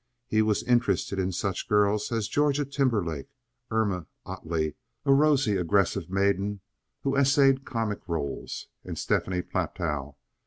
[0.25, 3.27] He was interested in such girls as Georgia Timberlake,
[3.69, 4.73] Irma Ottley,
[5.05, 6.61] a rosy, aggressive maiden
[7.03, 10.15] who essayed comic roles, and Stephanie Platow.